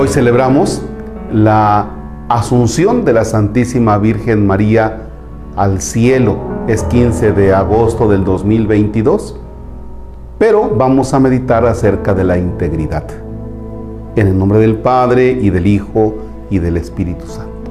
Hoy 0.00 0.08
celebramos 0.08 0.80
la 1.30 1.90
Asunción 2.30 3.04
de 3.04 3.12
la 3.12 3.26
Santísima 3.26 3.98
Virgen 3.98 4.46
María 4.46 5.10
al 5.56 5.82
cielo. 5.82 6.38
Es 6.68 6.84
15 6.84 7.32
de 7.32 7.52
agosto 7.52 8.08
del 8.08 8.24
2022. 8.24 9.38
Pero 10.38 10.70
vamos 10.74 11.12
a 11.12 11.20
meditar 11.20 11.66
acerca 11.66 12.14
de 12.14 12.24
la 12.24 12.38
integridad. 12.38 13.04
En 14.16 14.26
el 14.28 14.38
nombre 14.38 14.58
del 14.60 14.76
Padre 14.76 15.32
y 15.32 15.50
del 15.50 15.66
Hijo 15.66 16.14
y 16.48 16.60
del 16.60 16.78
Espíritu 16.78 17.26
Santo. 17.26 17.70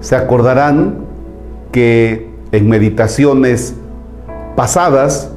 Se 0.00 0.16
acordarán 0.16 0.96
que 1.72 2.30
en 2.52 2.68
meditaciones 2.68 3.74
pasadas 4.54 5.32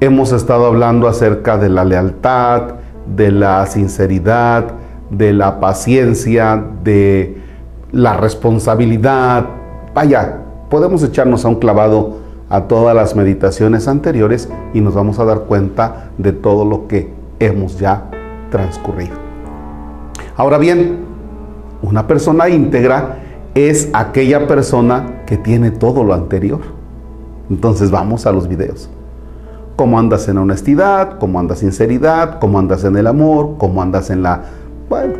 hemos 0.00 0.32
estado 0.32 0.66
hablando 0.66 1.08
acerca 1.08 1.56
de 1.56 1.70
la 1.70 1.86
lealtad, 1.86 2.77
de 3.14 3.30
la 3.30 3.66
sinceridad, 3.66 4.66
de 5.10 5.32
la 5.32 5.60
paciencia, 5.60 6.62
de 6.82 7.38
la 7.92 8.16
responsabilidad. 8.16 9.46
Vaya, 9.94 10.38
podemos 10.68 11.02
echarnos 11.02 11.44
a 11.44 11.48
un 11.48 11.56
clavado 11.56 12.18
a 12.50 12.62
todas 12.62 12.94
las 12.94 13.14
meditaciones 13.14 13.88
anteriores 13.88 14.48
y 14.72 14.80
nos 14.80 14.94
vamos 14.94 15.18
a 15.18 15.24
dar 15.24 15.40
cuenta 15.40 16.10
de 16.18 16.32
todo 16.32 16.64
lo 16.64 16.88
que 16.88 17.12
hemos 17.38 17.78
ya 17.78 18.10
transcurrido. 18.50 19.16
Ahora 20.36 20.58
bien, 20.58 21.04
una 21.82 22.06
persona 22.06 22.48
íntegra 22.48 23.18
es 23.54 23.90
aquella 23.92 24.46
persona 24.46 25.22
que 25.26 25.36
tiene 25.36 25.70
todo 25.70 26.04
lo 26.04 26.14
anterior. 26.14 26.60
Entonces 27.50 27.90
vamos 27.90 28.26
a 28.26 28.32
los 28.32 28.46
videos 28.48 28.90
cómo 29.78 29.96
andas 29.96 30.26
en 30.28 30.38
honestidad, 30.38 31.18
cómo 31.20 31.38
andas 31.38 31.62
en 31.62 31.70
sinceridad, 31.70 32.40
cómo 32.40 32.58
andas 32.58 32.82
en 32.82 32.96
el 32.96 33.06
amor, 33.06 33.54
cómo 33.58 33.80
andas 33.80 34.10
en 34.10 34.24
la... 34.24 34.42
Bueno, 34.88 35.14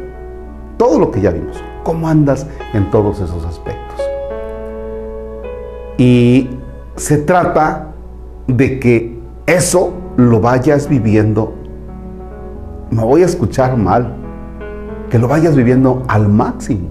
todo 0.76 0.98
lo 0.98 1.12
que 1.12 1.20
ya 1.20 1.30
vimos, 1.30 1.62
cómo 1.84 2.08
andas 2.08 2.44
en 2.74 2.90
todos 2.90 3.20
esos 3.20 3.44
aspectos. 3.44 4.00
Y 5.96 6.50
se 6.96 7.18
trata 7.18 7.92
de 8.48 8.80
que 8.80 9.20
eso 9.46 9.92
lo 10.16 10.40
vayas 10.40 10.88
viviendo, 10.88 11.54
no 12.90 13.06
voy 13.06 13.22
a 13.22 13.26
escuchar 13.26 13.76
mal, 13.76 14.12
que 15.08 15.20
lo 15.20 15.28
vayas 15.28 15.54
viviendo 15.54 16.02
al 16.08 16.28
máximo, 16.28 16.88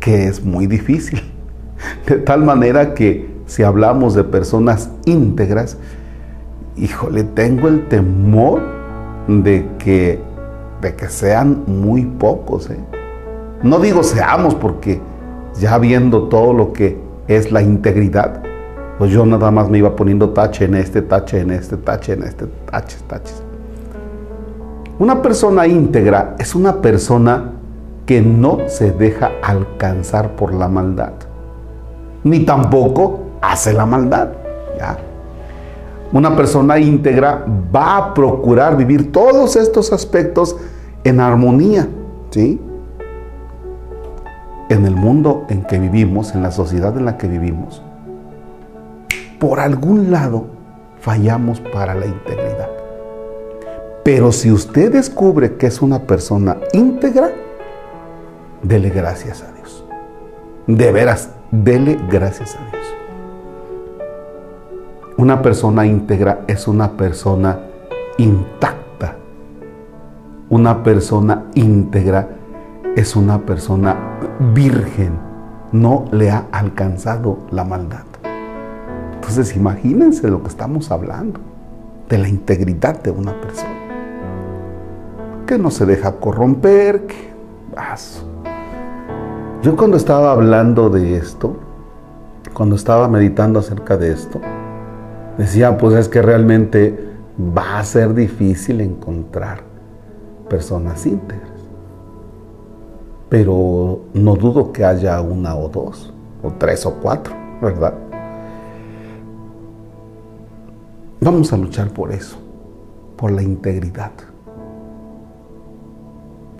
que 0.00 0.26
es 0.26 0.44
muy 0.44 0.66
difícil. 0.66 1.22
De 2.06 2.16
tal 2.16 2.44
manera 2.44 2.92
que 2.92 3.33
si 3.46 3.62
hablamos 3.62 4.14
de 4.14 4.24
personas 4.24 4.90
íntegras, 5.04 5.76
híjole, 6.76 7.24
tengo 7.24 7.68
el 7.68 7.88
temor 7.88 8.60
de 9.28 9.66
que, 9.78 10.20
de 10.80 10.94
que 10.94 11.08
sean 11.08 11.64
muy 11.66 12.04
pocos. 12.04 12.70
¿eh? 12.70 12.78
No 13.62 13.78
digo 13.78 14.02
seamos 14.02 14.54
porque 14.54 15.00
ya 15.58 15.78
viendo 15.78 16.24
todo 16.28 16.52
lo 16.52 16.72
que 16.72 16.98
es 17.28 17.52
la 17.52 17.62
integridad, 17.62 18.42
pues 18.98 19.10
yo 19.10 19.26
nada 19.26 19.50
más 19.50 19.68
me 19.68 19.78
iba 19.78 19.96
poniendo 19.96 20.30
tache 20.30 20.64
en 20.64 20.74
este, 20.74 21.02
tache 21.02 21.40
en 21.40 21.50
este, 21.50 21.76
tache 21.76 22.12
en 22.12 22.22
este, 22.22 22.46
taches, 22.70 23.02
taches. 23.04 23.42
Una 24.98 25.20
persona 25.22 25.66
íntegra 25.66 26.36
es 26.38 26.54
una 26.54 26.80
persona 26.80 27.52
que 28.06 28.20
no 28.20 28.60
se 28.68 28.92
deja 28.92 29.32
alcanzar 29.42 30.36
por 30.36 30.54
la 30.54 30.68
maldad, 30.68 31.14
ni 32.22 32.40
tampoco 32.40 33.23
hace 33.52 33.72
la 33.72 33.86
maldad. 33.86 34.28
¿ya? 34.78 34.98
Una 36.12 36.36
persona 36.36 36.78
íntegra 36.78 37.44
va 37.74 37.96
a 37.96 38.14
procurar 38.14 38.76
vivir 38.76 39.10
todos 39.10 39.56
estos 39.56 39.92
aspectos 39.92 40.56
en 41.02 41.20
armonía, 41.20 41.88
¿sí? 42.30 42.60
En 44.68 44.86
el 44.86 44.94
mundo 44.94 45.44
en 45.48 45.64
que 45.64 45.78
vivimos, 45.78 46.34
en 46.34 46.42
la 46.42 46.50
sociedad 46.50 46.96
en 46.96 47.04
la 47.04 47.18
que 47.18 47.26
vivimos, 47.26 47.82
por 49.38 49.60
algún 49.60 50.10
lado 50.10 50.46
fallamos 51.00 51.60
para 51.60 51.94
la 51.94 52.06
integridad. 52.06 52.70
Pero 54.04 54.32
si 54.32 54.52
usted 54.52 54.92
descubre 54.92 55.56
que 55.56 55.66
es 55.66 55.82
una 55.82 56.00
persona 56.00 56.58
íntegra, 56.72 57.30
dele 58.62 58.90
gracias 58.90 59.42
a 59.42 59.52
Dios. 59.52 59.84
De 60.66 60.92
veras, 60.92 61.30
dele 61.50 61.98
gracias 62.08 62.54
a 62.54 62.70
Dios. 62.70 62.73
Una 65.16 65.42
persona 65.42 65.86
íntegra 65.86 66.40
es 66.48 66.66
una 66.66 66.90
persona 66.96 67.56
intacta. 68.18 69.14
Una 70.50 70.82
persona 70.82 71.44
íntegra 71.54 72.30
es 72.96 73.14
una 73.14 73.38
persona 73.38 73.96
virgen. 74.52 75.12
No 75.70 76.06
le 76.10 76.32
ha 76.32 76.46
alcanzado 76.50 77.38
la 77.52 77.64
maldad. 77.64 78.02
Entonces 79.14 79.54
imagínense 79.54 80.28
lo 80.28 80.42
que 80.42 80.48
estamos 80.48 80.90
hablando, 80.90 81.38
de 82.08 82.18
la 82.18 82.28
integridad 82.28 83.00
de 83.00 83.12
una 83.12 83.40
persona. 83.40 83.70
Que 85.46 85.58
no 85.58 85.70
se 85.70 85.86
deja 85.86 86.16
corromper. 86.16 87.06
Yo 89.62 89.76
cuando 89.76 89.96
estaba 89.96 90.32
hablando 90.32 90.90
de 90.90 91.16
esto, 91.16 91.56
cuando 92.52 92.74
estaba 92.74 93.06
meditando 93.06 93.60
acerca 93.60 93.96
de 93.96 94.12
esto, 94.12 94.40
Decía, 95.38 95.76
pues 95.76 95.94
es 95.96 96.08
que 96.08 96.22
realmente 96.22 96.96
va 97.38 97.78
a 97.78 97.84
ser 97.84 98.14
difícil 98.14 98.80
encontrar 98.80 99.62
personas 100.48 101.04
íntegras. 101.06 101.50
Pero 103.28 104.02
no 104.14 104.36
dudo 104.36 104.72
que 104.72 104.84
haya 104.84 105.20
una 105.20 105.56
o 105.56 105.68
dos, 105.68 106.14
o 106.42 106.52
tres 106.52 106.86
o 106.86 106.94
cuatro, 106.94 107.34
¿verdad? 107.60 107.94
Vamos 111.20 111.52
a 111.52 111.56
luchar 111.56 111.88
por 111.90 112.12
eso, 112.12 112.36
por 113.16 113.32
la 113.32 113.42
integridad. 113.42 114.12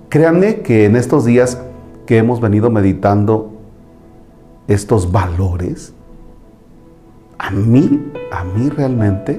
Créanme 0.09 0.63
que 0.63 0.87
en 0.87 0.97
estos 0.97 1.25
días 1.25 1.61
que 2.07 2.19
hemos 2.19 2.41
venido 2.41 2.71
meditando 2.71 3.53
estos 4.67 5.13
valores, 5.13 5.93
a 7.45 7.51
mí, 7.51 8.11
a 8.33 8.43
mí 8.43 8.71
realmente 8.71 9.39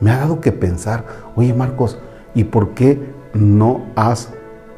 me 0.00 0.10
ha 0.10 0.20
dado 0.20 0.40
que 0.40 0.52
pensar, 0.52 1.04
oye 1.34 1.52
Marcos, 1.52 1.98
¿y 2.34 2.44
por 2.44 2.70
qué 2.70 2.98
no 3.34 3.82
has 3.94 4.32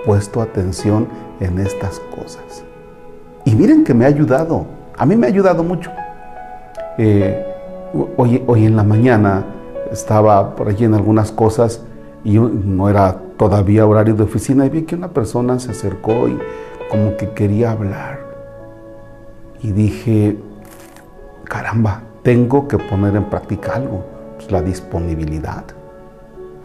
puesto 0.04 0.42
atención 0.42 1.06
en 1.38 1.60
estas 1.60 2.00
cosas? 2.00 2.64
Y 3.44 3.54
miren 3.54 3.84
que 3.84 3.94
me 3.94 4.04
ha 4.04 4.08
ayudado, 4.08 4.66
a 4.96 5.06
mí 5.06 5.14
me 5.14 5.28
ha 5.28 5.30
ayudado 5.30 5.62
mucho. 5.62 5.92
Eh, 6.98 7.46
hoy, 8.16 8.42
hoy 8.48 8.66
en 8.66 8.74
la 8.74 8.82
mañana 8.82 9.44
estaba 9.92 10.56
por 10.56 10.68
allí 10.68 10.84
en 10.84 10.94
algunas 10.94 11.30
cosas 11.30 11.84
y 12.24 12.40
no 12.40 12.88
era 12.88 13.20
todavía 13.36 13.86
horario 13.86 14.14
de 14.14 14.24
oficina 14.24 14.66
y 14.66 14.68
vi 14.68 14.82
que 14.82 14.96
una 14.96 15.10
persona 15.10 15.60
se 15.60 15.70
acercó 15.70 16.26
y 16.26 16.36
como 16.90 17.16
que 17.16 17.30
quería 17.30 17.70
hablar. 17.70 18.18
Y 19.62 19.70
dije, 19.70 20.36
caramba, 21.44 22.02
tengo 22.28 22.68
que 22.68 22.76
poner 22.76 23.16
en 23.16 23.24
práctica 23.24 23.76
algo, 23.76 24.04
pues, 24.36 24.52
la 24.52 24.60
disponibilidad. 24.60 25.64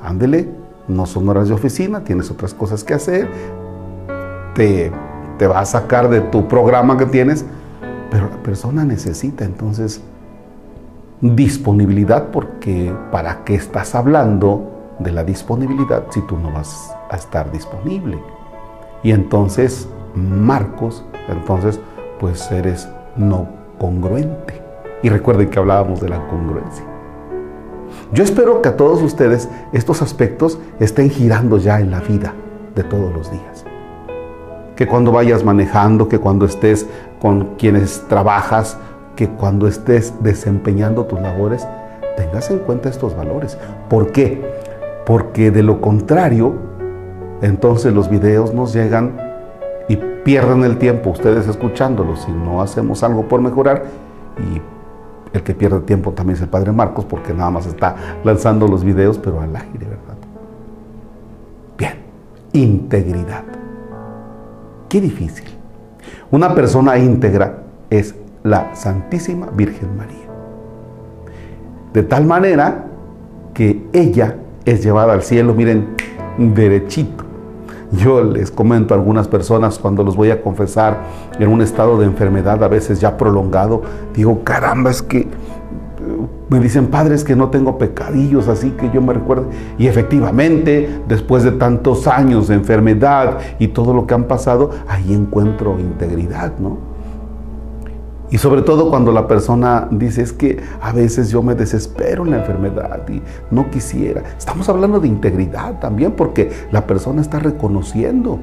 Ándele, 0.04 0.50
no 0.90 1.06
son 1.06 1.30
horas 1.30 1.48
de 1.48 1.54
oficina, 1.54 2.04
tienes 2.04 2.30
otras 2.30 2.54
cosas 2.54 2.84
que 2.84 2.94
hacer, 2.94 3.30
te, 4.56 4.92
te 5.38 5.48
va 5.48 5.62
a 5.62 5.66
sacar 5.66 6.10
de 6.10 6.20
tu 6.20 6.50
programa 6.50 6.98
que 6.98 7.06
tienes, 7.06 7.46
pero 8.12 8.28
la 8.30 8.44
persona 8.44 8.84
necesita 8.84 9.46
entonces 9.46 10.02
disponibilidad 11.22 12.28
porque 12.32 12.94
¿para 13.10 13.46
qué 13.46 13.56
estás 13.56 13.96
hablando 13.96 14.96
de 15.00 15.14
la 15.14 15.24
disponibilidad 15.24 16.08
si 16.10 16.20
tú 16.24 16.38
no 16.38 16.52
vas 16.52 16.94
a 17.10 17.16
estar 17.16 17.50
disponible? 17.54 18.22
Y 19.02 19.12
entonces, 19.12 19.88
Marcos, 20.14 21.06
entonces, 21.30 21.80
pues 22.20 22.52
eres 22.52 22.90
no 23.16 23.48
congruente. 23.80 24.63
Y 25.04 25.10
recuerden 25.10 25.50
que 25.50 25.60
hablábamos 25.60 26.02
de 26.02 26.10
la 26.10 26.26
congruencia. 26.28 26.86
Yo 28.14 28.24
espero 28.24 28.62
que 28.62 28.70
a 28.70 28.78
todos 28.78 29.02
ustedes 29.02 29.50
estos 29.74 30.02
aspectos 30.02 30.58
estén 30.80 31.10
girando 31.10 31.58
ya 31.58 31.80
en 31.80 31.92
la 31.92 32.00
vida 32.00 32.34
de 32.74 32.84
todos 32.84 33.14
los 33.14 33.30
días. 33.30 33.66
Que 34.76 34.88
cuando 34.88 35.12
vayas 35.12 35.44
manejando, 35.44 36.08
que 36.08 36.20
cuando 36.20 36.46
estés 36.46 36.88
con 37.22 37.56
quienes 37.58 38.08
trabajas, 38.08 38.78
que 39.16 39.28
cuando 39.30 39.68
estés 39.68 40.14
desempeñando 40.22 41.06
tus 41.06 41.22
labores, 41.22 41.68
tengas 42.18 42.50
en 42.50 42.60
cuenta 42.60 42.90
estos 42.90 43.16
valores. 43.16 43.58
¿Por 43.90 44.12
qué? 44.12 44.42
Porque 45.06 45.52
de 45.52 45.64
lo 45.64 45.82
contrario, 45.82 46.54
entonces 47.42 47.94
los 47.94 48.10
videos 48.10 48.54
nos 48.54 48.74
llegan 48.74 49.18
y 49.88 49.98
pierden 49.98 50.64
el 50.64 50.78
tiempo 50.78 51.10
ustedes 51.10 51.48
escuchándolos 51.48 52.22
si 52.22 52.32
no 52.32 52.62
hacemos 52.62 53.04
algo 53.04 53.28
por 53.28 53.42
mejorar 53.42 53.84
y 54.38 54.62
el 55.34 55.44
que 55.44 55.54
pierde 55.56 55.80
tiempo 55.82 56.12
también 56.12 56.36
es 56.36 56.42
el 56.42 56.50
Padre 56.50 56.72
Marcos 56.72 57.06
porque 57.06 57.34
nada 57.34 57.50
más 57.50 57.66
está 57.66 57.96
lanzando 58.24 58.68
los 58.68 58.84
videos, 58.84 59.18
pero 59.18 59.42
al 59.42 59.56
aire, 59.56 59.80
¿verdad? 59.80 60.18
Bien, 61.78 61.94
integridad. 62.54 63.44
Qué 64.88 65.02
difícil. 65.02 65.48
Una 66.30 66.54
persona 66.54 66.98
íntegra 66.98 67.64
es 67.90 68.16
la 68.44 68.76
Santísima 68.76 69.48
Virgen 69.48 69.98
María. 69.98 70.18
De 71.94 72.04
tal 72.04 72.26
manera 72.26 72.86
que 73.54 73.88
ella 73.94 74.38
es 74.66 74.84
llevada 74.84 75.14
al 75.14 75.24
cielo, 75.24 75.54
miren, 75.54 75.96
derechito. 76.38 77.23
Yo 77.98 78.24
les 78.24 78.50
comento 78.50 78.94
a 78.94 78.98
algunas 78.98 79.28
personas 79.28 79.78
cuando 79.78 80.04
los 80.04 80.16
voy 80.16 80.32
a 80.32 80.42
confesar 80.42 81.02
en 81.40 81.50
un 81.50 81.62
estado 81.62 82.00
de 82.00 82.06
enfermedad, 82.06 82.64
a 82.64 82.68
veces 82.68 83.00
ya 83.00 83.18
prolongado, 83.18 83.84
digo, 84.14 84.44
caramba, 84.44 84.90
es 84.90 85.02
que 85.02 85.28
me 86.50 86.60
dicen, 86.60 86.88
padres, 86.88 87.24
que 87.24 87.36
no 87.36 87.50
tengo 87.50 87.78
pecadillos, 87.78 88.48
así 88.48 88.72
que 88.72 88.90
yo 88.92 89.02
me 89.02 89.14
recuerdo. 89.14 89.48
Y 89.78 89.88
efectivamente, 89.88 91.02
después 91.08 91.44
de 91.44 91.52
tantos 91.52 92.08
años 92.08 92.48
de 92.48 92.56
enfermedad 92.56 93.40
y 93.60 93.70
todo 93.70 93.94
lo 93.94 94.06
que 94.06 94.14
han 94.14 94.26
pasado, 94.26 94.72
ahí 94.88 95.14
encuentro 95.14 95.80
integridad, 95.80 96.54
¿no? 96.60 96.93
Y 98.34 98.40
sobre 98.40 98.64
todo 98.64 98.90
cuando 98.90 99.12
la 99.12 99.28
persona 99.28 99.88
dice 99.92 100.24
es 100.24 100.34
que 100.34 100.60
a 100.82 100.92
veces 100.92 101.30
yo 101.30 101.44
me 101.44 101.54
desespero 101.54 102.26
en 102.26 102.32
la 102.32 102.38
enfermedad 102.38 103.08
y 103.08 103.22
no 103.52 103.70
quisiera. 103.70 104.24
Estamos 104.36 104.68
hablando 104.70 105.00
de 105.00 105.08
integridad 105.08 105.80
también 105.80 106.14
porque 106.14 106.52
la 106.72 106.88
persona 106.88 107.22
está 107.22 107.38
reconociendo. 107.38 108.40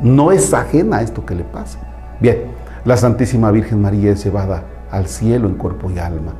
No 0.00 0.32
es 0.32 0.52
ajena 0.52 0.96
a 0.96 1.02
esto 1.02 1.24
que 1.24 1.36
le 1.36 1.44
pasa. 1.44 1.78
Bien, 2.18 2.46
la 2.84 2.96
Santísima 2.96 3.52
Virgen 3.52 3.80
María 3.80 4.10
es 4.10 4.24
llevada 4.24 4.64
al 4.90 5.06
cielo 5.06 5.46
en 5.46 5.54
cuerpo 5.54 5.92
y 5.92 6.00
alma. 6.00 6.32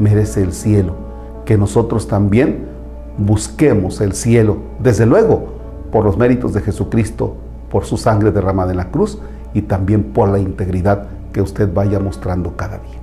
Merece 0.00 0.42
el 0.42 0.54
cielo. 0.54 0.96
Que 1.44 1.56
nosotros 1.56 2.08
también 2.08 2.66
busquemos 3.18 4.00
el 4.00 4.14
cielo. 4.14 4.56
Desde 4.80 5.06
luego, 5.06 5.52
por 5.92 6.04
los 6.04 6.18
méritos 6.18 6.54
de 6.54 6.60
Jesucristo, 6.60 7.36
por 7.70 7.84
su 7.84 7.96
sangre 7.96 8.32
derramada 8.32 8.72
en 8.72 8.78
la 8.78 8.90
cruz 8.90 9.20
y 9.54 9.62
también 9.62 10.02
por 10.12 10.28
la 10.28 10.40
integridad 10.40 11.06
que 11.32 11.42
usted 11.42 11.72
vaya 11.72 11.98
mostrando 11.98 12.56
cada 12.56 12.78
día. 12.78 12.98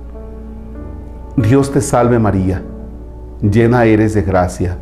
Dios 1.36 1.70
te 1.70 1.80
salve 1.80 2.18
María, 2.18 2.62
llena 3.42 3.84
eres 3.84 4.14
de 4.14 4.22
gracia, 4.22 4.78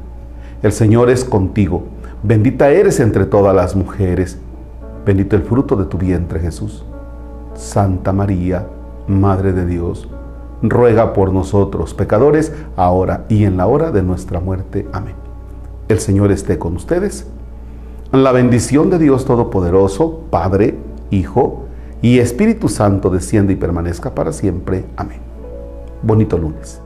el 0.62 0.72
Señor 0.72 1.10
es 1.10 1.24
contigo, 1.24 1.84
bendita 2.22 2.70
eres 2.70 3.00
entre 3.00 3.26
todas 3.26 3.54
las 3.54 3.74
mujeres, 3.76 4.38
bendito 5.04 5.36
el 5.36 5.42
fruto 5.42 5.76
de 5.76 5.84
tu 5.84 5.98
vientre 5.98 6.40
Jesús. 6.40 6.84
Santa 7.54 8.12
María, 8.12 8.66
Madre 9.06 9.52
de 9.52 9.66
Dios, 9.66 10.08
ruega 10.62 11.12
por 11.12 11.32
nosotros 11.32 11.92
pecadores, 11.92 12.52
ahora 12.76 13.26
y 13.28 13.44
en 13.44 13.56
la 13.56 13.66
hora 13.66 13.90
de 13.90 14.02
nuestra 14.02 14.40
muerte. 14.40 14.88
Amén. 14.92 15.14
El 15.88 15.98
Señor 15.98 16.32
esté 16.32 16.58
con 16.58 16.76
ustedes. 16.76 17.26
La 18.12 18.32
bendición 18.32 18.90
de 18.90 18.98
Dios 18.98 19.24
Todopoderoso, 19.24 20.20
Padre, 20.30 20.78
Hijo, 21.10 21.63
y 22.04 22.18
Espíritu 22.18 22.68
Santo 22.68 23.08
desciende 23.08 23.54
y 23.54 23.56
permanezca 23.56 24.14
para 24.14 24.30
siempre. 24.30 24.84
Amén. 24.94 25.20
Bonito 26.02 26.36
lunes. 26.36 26.83